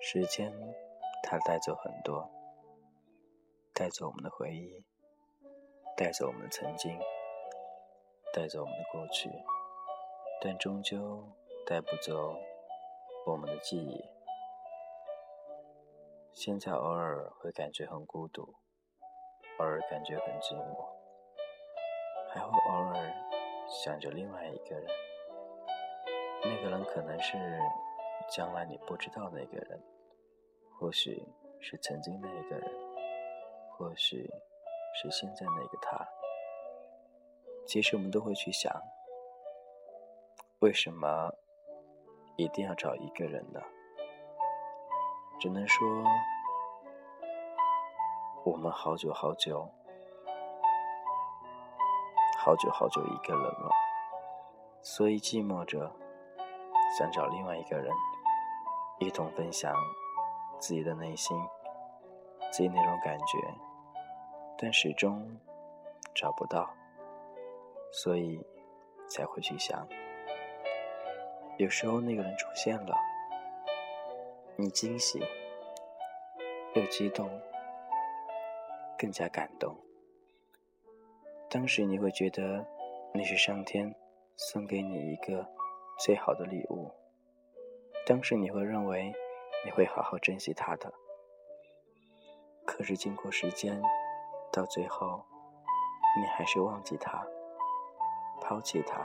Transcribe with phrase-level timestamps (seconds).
[0.00, 0.50] 时间，
[1.22, 2.30] 它带走很多，
[3.74, 4.82] 带走我们的回忆，
[5.96, 6.98] 带走我们的曾经，
[8.32, 9.28] 带走我们的过去，
[10.40, 11.28] 但终究
[11.66, 12.34] 带不走
[13.26, 14.02] 我们的记忆。
[16.32, 18.54] 现在偶尔会感觉很孤独，
[19.58, 20.88] 偶尔感觉很寂寞，
[22.30, 23.14] 还会偶尔
[23.68, 24.86] 想着另外一个人。
[26.42, 27.36] 那个人可能是
[28.30, 29.80] 将来你不知道那个人。
[30.78, 31.26] 或许
[31.60, 32.72] 是曾经那个人，
[33.72, 34.30] 或许
[34.94, 36.06] 是现在那个他。
[37.66, 38.72] 其实我们都会去想，
[40.60, 41.32] 为什么
[42.36, 43.60] 一定要找一个人呢？
[45.40, 46.04] 只能说，
[48.44, 49.68] 我们好久好久，
[52.48, 53.70] 好久好久一个人了，
[54.80, 55.94] 所以寂寞着，
[56.98, 57.92] 想找另外一个人，
[59.00, 59.70] 一同分享。
[60.58, 61.38] 自己的内心，
[62.50, 63.38] 自己那种感觉，
[64.56, 65.38] 但始终
[66.14, 66.70] 找不到，
[67.92, 68.42] 所以
[69.10, 69.86] 才会去想。
[71.58, 72.96] 有时候那个人出现了，
[74.56, 75.22] 你惊喜
[76.74, 77.28] 又激动，
[78.96, 79.76] 更加感动。
[81.50, 82.66] 当时你会觉得
[83.14, 83.94] 那是上天
[84.36, 85.46] 送给你一个
[85.98, 86.90] 最好的礼物，
[88.06, 89.12] 当时你会认为。
[89.64, 90.90] 你会好好珍惜他的，
[92.64, 93.82] 可是经过时间，
[94.52, 95.24] 到最后，
[96.16, 97.26] 你还是忘记他，
[98.40, 98.98] 抛弃他，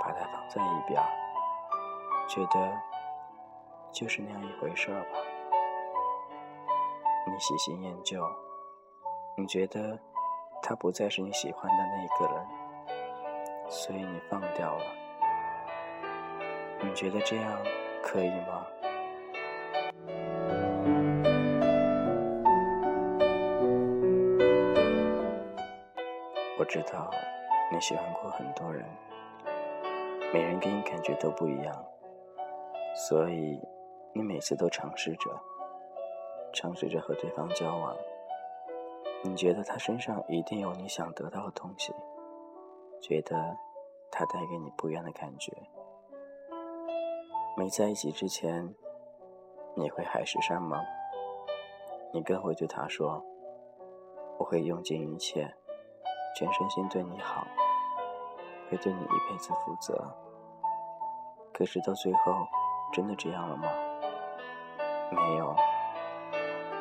[0.00, 1.02] 把他放在一边，
[2.28, 2.80] 觉得
[3.90, 5.18] 就是那样一回事儿吧。
[7.26, 8.24] 你喜新厌旧，
[9.36, 9.98] 你觉得
[10.62, 12.46] 他不再是你喜欢的那个人，
[13.68, 14.84] 所以你放掉了。
[16.80, 17.58] 你觉得这样？
[18.02, 18.66] 可以吗？
[26.58, 27.10] 我知道
[27.72, 28.84] 你喜欢过很多人，
[30.32, 31.84] 每人给你感觉都不一样，
[32.94, 33.60] 所以
[34.12, 35.30] 你每次都尝试着，
[36.52, 37.96] 尝试着和对方交往。
[39.22, 41.92] 你觉得他身上一定有你想得到的东西，
[43.00, 43.56] 觉得
[44.10, 45.52] 他带给你不一样的感觉。
[47.56, 48.74] 没在一起之前，
[49.74, 50.80] 你会海誓山盟，
[52.12, 53.20] 你更会对他说
[54.38, 55.52] ：“我会用尽一切，
[56.36, 57.44] 全身心对你好，
[58.70, 60.14] 会对你一辈子负责。”
[61.52, 62.46] 可是到最后，
[62.92, 63.68] 真的这样了吗？
[65.10, 65.56] 没有。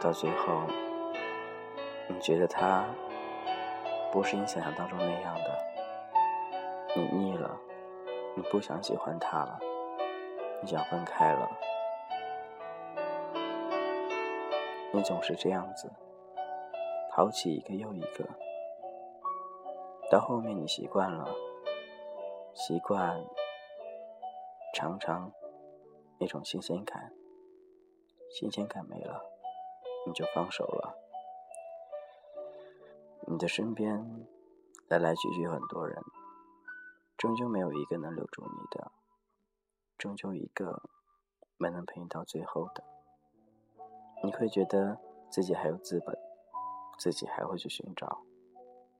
[0.00, 0.62] 到最后，
[2.12, 2.84] 你觉得他
[4.12, 5.58] 不是你想象当中那样的，
[6.94, 7.58] 你腻了，
[8.36, 9.58] 你不想喜欢他了。
[10.60, 11.50] 你想分开了，
[14.92, 15.90] 你总是这样子，
[17.10, 18.24] 抛弃一个又一个，
[20.08, 21.26] 到后面你习惯了，
[22.54, 23.20] 习惯
[24.74, 25.32] 常常
[26.20, 27.10] 那种新鲜感，
[28.30, 29.20] 新鲜感没了，
[30.06, 31.01] 你就放手了。
[33.32, 34.26] 你的身边
[34.88, 36.04] 来来去去很多人，
[37.16, 38.92] 终究没有一个能留住你的。
[39.96, 40.82] 终究一个
[41.56, 42.84] 没能陪你到最后的，
[44.22, 45.00] 你会觉得
[45.30, 46.14] 自己还有资本，
[46.98, 48.22] 自己还会去寻找，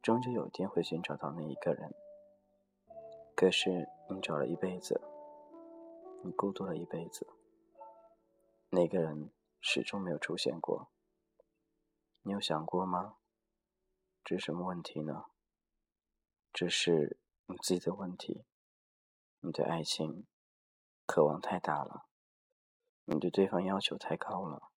[0.00, 1.94] 终究有一天会寻找到那一个人。
[3.36, 5.02] 可是你找了一辈子，
[6.22, 7.26] 你孤独了一辈子，
[8.70, 9.30] 那个人
[9.60, 10.88] 始终没有出现过。
[12.22, 13.16] 你有想过吗？
[14.24, 15.26] 这是什么问题呢？
[16.52, 18.46] 这是你自己的问题，
[19.40, 20.26] 你对爱情。
[21.06, 22.06] 渴望太大了，
[23.04, 24.70] 你对对方要求太高了，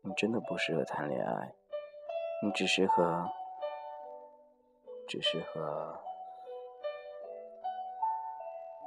[0.00, 1.54] 你真的不适合谈恋爱，
[2.42, 3.28] 你只适合，
[5.06, 6.00] 只适合，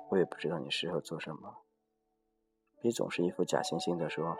[0.09, 1.63] 我也不知道你适合做什么。
[2.79, 4.35] 别总是一副假惺惺的说，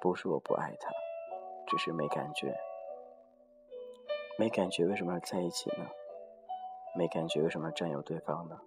[0.00, 0.90] 不是我不爱他，
[1.66, 2.58] 只是没感觉，
[4.40, 5.90] 没感觉为什么要在一起呢？
[6.94, 8.60] 没感觉为什么要占有对方呢？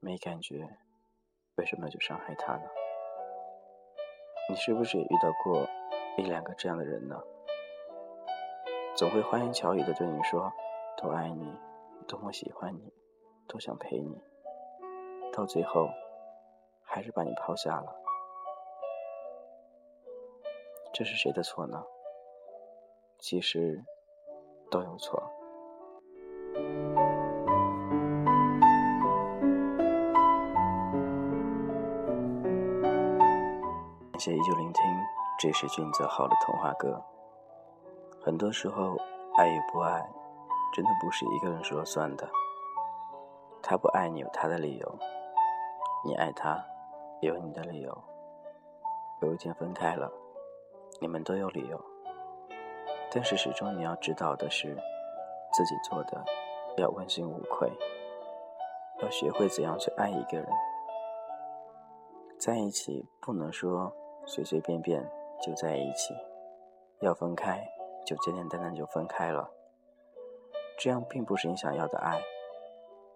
[0.00, 0.68] 没感觉，
[1.54, 2.68] 为什么要去伤害他呢？
[4.50, 5.66] 你是不是也遇到过
[6.18, 7.18] 一两个这样的人呢？
[8.94, 10.52] 总会花言巧语的对你说
[10.98, 11.58] 多爱你，
[12.06, 12.92] 多么喜欢你，
[13.48, 14.22] 多想陪你，
[15.32, 15.88] 到最后
[16.84, 17.96] 还是把你抛下了。
[20.92, 21.82] 这是谁的错呢？
[23.18, 23.82] 其实
[24.70, 25.22] 都有错。
[34.12, 34.82] 感谢依旧聆听，
[35.38, 37.02] 这是俊泽浩的童话歌。
[38.20, 38.96] 很多时候，
[39.36, 40.08] 爱与不爱，
[40.72, 42.28] 真的不是一个人说了算的。
[43.62, 44.98] 他不爱你有他的理由，
[46.04, 46.64] 你爱他
[47.20, 48.04] 也有你的理由。
[49.20, 50.10] 有一天分开了，
[51.00, 51.95] 你们都有理由。
[53.16, 54.76] 但是始终你要知道的是，
[55.50, 56.22] 自己做的
[56.76, 57.72] 要问心无愧，
[59.00, 60.46] 要学会怎样去爱一个人。
[62.38, 63.90] 在一起不能说
[64.26, 65.10] 随随便便
[65.40, 66.14] 就在一起，
[67.00, 67.66] 要分开
[68.04, 69.50] 就简简单单就分开了。
[70.76, 72.20] 这样并不是你想要的爱。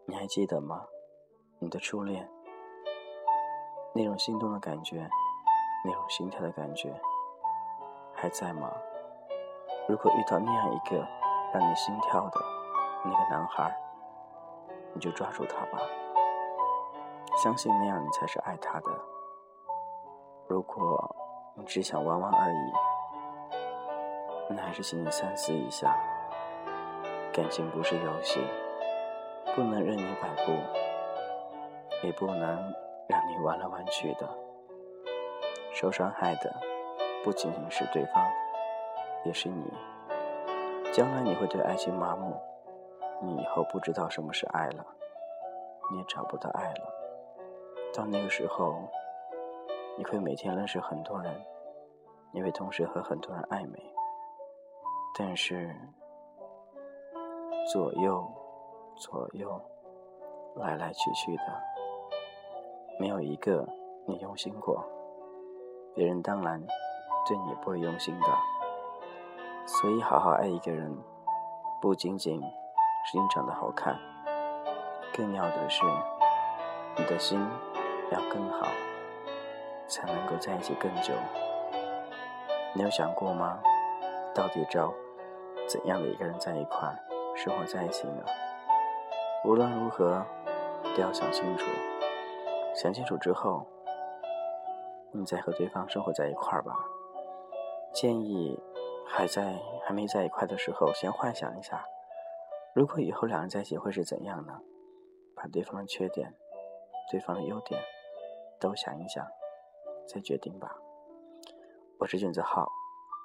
[0.06, 0.87] 你还记得吗？
[1.58, 2.26] 你的初恋，
[3.93, 5.06] 那种心动的感觉，
[5.85, 6.99] 那种心跳的感觉，
[8.14, 8.73] 还在吗？
[9.88, 11.06] 如果遇到那样一个
[11.52, 12.40] 让你心跳的
[13.04, 13.76] 那个男孩，
[14.92, 15.78] 你就抓住他吧，
[17.42, 18.86] 相信那样你才是爱他的。
[20.46, 21.16] 如果
[21.54, 22.72] 你只想玩玩而已，
[24.50, 25.96] 那还是请你三思一下。
[27.32, 28.40] 感情不是游戏，
[29.54, 30.52] 不能任你摆布，
[32.04, 32.74] 也不能
[33.08, 34.28] 让你玩来玩去的。
[35.72, 36.52] 受伤害的
[37.22, 38.24] 不仅仅是对方。
[39.25, 39.70] 也是你，
[40.93, 42.34] 将来你会对爱情麻木，
[43.20, 44.84] 你以后不知道什么是爱了，
[45.90, 46.81] 你也找不到爱了。
[47.93, 48.88] 到那个时候，
[49.99, 51.34] 你会每天认识很多人，
[52.32, 53.78] 你会同时和很多人暧昧，
[55.19, 55.75] 但是
[57.70, 58.26] 左右
[58.96, 59.61] 左右
[60.55, 61.43] 来来去去的，
[62.99, 63.69] 没有一个
[64.06, 64.82] 你用心过，
[65.94, 66.58] 别人当然
[67.28, 68.26] 对你不会用心的。
[69.72, 70.94] 所以，好好爱一个人，
[71.81, 72.43] 不仅仅
[73.06, 73.96] 是你长得好看，
[75.17, 75.84] 更要的是
[76.96, 77.40] 你的心
[78.11, 78.67] 要更好，
[79.87, 81.14] 才能够在一起更久。
[82.75, 83.61] 你有想过吗？
[84.34, 84.93] 到底找
[85.69, 86.93] 怎样的一个人在一块
[87.37, 88.25] 生活在一起呢？
[89.44, 90.26] 无论如何，
[90.96, 91.64] 都要想清楚。
[92.75, 93.64] 想清楚之后，
[95.12, 96.75] 你再和对方生活在一块儿吧。
[97.94, 98.61] 建议。
[99.12, 101.84] 还在还没在一块的时候，先幻想一下，
[102.74, 104.60] 如果以后两人在一起会是怎样呢？
[105.34, 106.34] 把对方的缺点、
[107.10, 107.82] 对方的优点
[108.58, 109.26] 都想一想，
[110.08, 110.76] 再决定吧。
[111.98, 112.70] 我是卷子浩，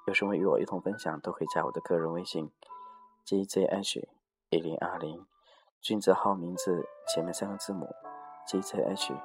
[0.08, 2.52] 有什么与我一同分享，都可以加我的个人微信
[3.26, 4.04] ：gzh
[4.50, 5.26] 一零二零。
[5.82, 7.88] 俊子浩名字前面三个字母
[8.48, 9.16] gzh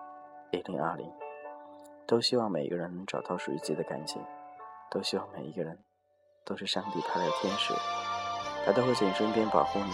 [0.53, 1.11] 一零二零。
[2.07, 4.23] 都希望每一个人能找到属于自己的感情，
[4.91, 5.83] 都希望每一个人。
[6.51, 7.73] 都是上帝派来的天使，
[8.67, 9.93] 他都会在你身边保护你、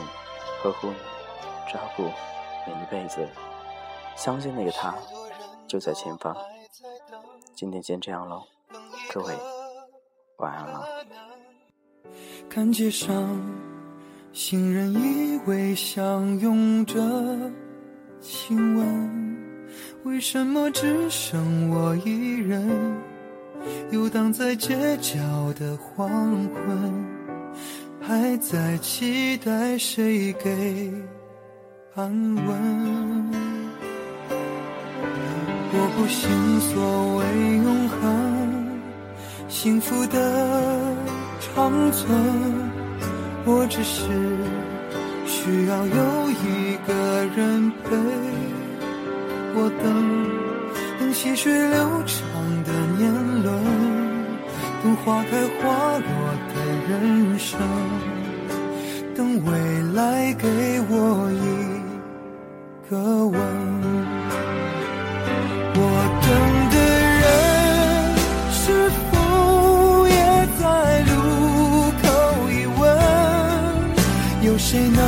[0.63, 0.97] 呵护你、
[1.71, 2.05] 照顾
[2.67, 3.29] 你一辈子。
[4.17, 4.95] 相信那个他
[5.69, 6.35] 就在前方。
[7.55, 8.43] 今天先这样喽，
[9.13, 9.35] 各位
[10.39, 10.89] 晚安了。
[12.49, 13.15] 看街上
[14.33, 16.99] 行人依偎相拥着
[18.19, 19.69] 亲吻，
[20.05, 23.16] 为什么只剩我一人？
[23.91, 25.19] 游荡在街角
[25.59, 27.07] 的黄昏，
[28.01, 30.93] 还在期待谁给
[31.95, 33.27] 安稳。
[35.79, 37.23] 我不信所谓
[37.59, 37.97] 永恒，
[39.49, 40.17] 幸福的
[41.41, 42.09] 长存，
[43.45, 44.03] 我只是
[45.27, 46.95] 需要有一个
[47.37, 47.97] 人陪
[49.55, 49.85] 我等，
[50.99, 51.77] 等细水流
[52.07, 52.86] 长的。
[54.87, 56.09] 等花开花落
[56.55, 56.57] 的
[56.89, 57.59] 人生，
[59.17, 59.51] 等未
[59.95, 60.47] 来给
[60.89, 61.43] 我一
[62.89, 63.37] 个吻。
[65.75, 65.81] 我
[66.23, 66.25] 等
[66.71, 66.77] 的
[67.19, 67.25] 人
[68.53, 68.63] 是
[69.11, 69.13] 否
[70.07, 70.15] 也
[70.61, 70.63] 在
[71.11, 71.11] 路
[72.01, 72.07] 口
[72.53, 72.81] 一问？
[74.43, 75.03] 有谁能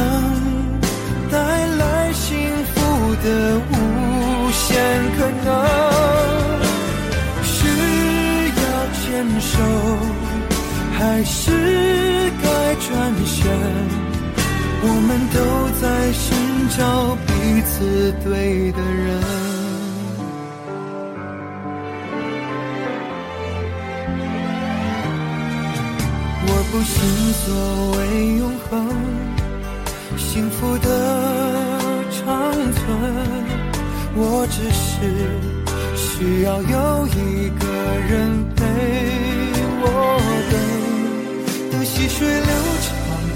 [1.30, 1.38] 带
[1.76, 2.26] 来幸
[2.74, 2.74] 福
[3.22, 3.26] 的
[9.40, 9.58] 手，
[10.98, 11.50] 还是
[12.42, 13.46] 该转身？
[14.80, 15.36] 我们都
[15.80, 16.26] 在寻
[16.76, 16.78] 找
[17.26, 17.28] 彼
[17.62, 19.06] 此对的人。
[26.46, 26.94] 我不信
[27.32, 27.46] 所
[27.96, 27.98] 谓
[28.38, 28.70] 永恒，
[30.16, 30.86] 幸福的
[32.10, 32.26] 长
[32.72, 32.86] 存，
[34.14, 34.86] 我只是。
[35.96, 37.64] 需要有一个
[38.08, 38.64] 人陪
[39.90, 39.94] 我
[40.50, 40.54] 等，
[41.72, 42.50] 等细水流
[42.84, 42.88] 长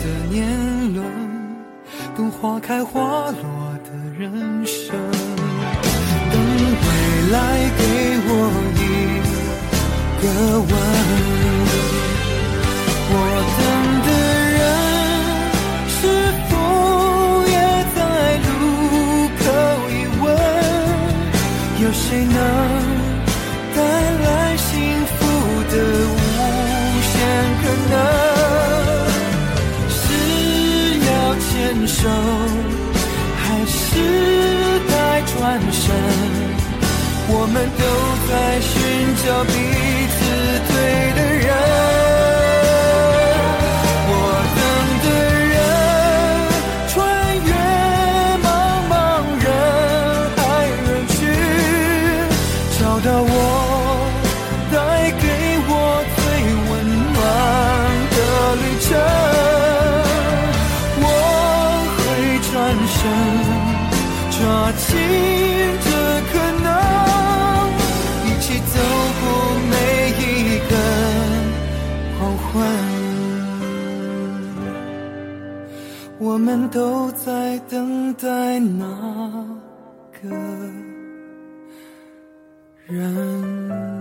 [0.03, 0.35] 的年
[0.95, 1.01] 轮，
[2.17, 2.19] 等。
[2.31, 4.97] 花开花落的人生。
[6.33, 6.87] 等未
[7.31, 7.37] 来
[7.79, 7.81] 给
[8.27, 8.31] 我
[8.75, 8.81] 一
[10.21, 10.25] 个
[10.59, 10.71] 吻。
[13.15, 13.17] 我
[13.59, 13.61] 等
[14.07, 14.09] 的
[14.57, 14.61] 人
[15.89, 15.95] 是
[16.49, 16.53] 否
[17.47, 17.55] 也
[17.95, 17.97] 在
[18.49, 18.51] 路
[19.39, 19.41] 口
[19.89, 20.25] 一问？
[21.81, 22.82] 有谁能？
[32.03, 32.09] 手，
[33.39, 33.79] 还是
[34.91, 34.93] 在
[35.23, 35.33] 转
[35.71, 35.95] 身？
[37.29, 37.83] 我们都
[38.29, 38.71] 在寻
[39.23, 39.55] 找彼
[40.11, 40.19] 此
[40.69, 40.75] 对
[41.17, 41.21] 的
[76.43, 79.47] 我们都在等待那
[80.21, 80.29] 个
[82.89, 83.92] 人。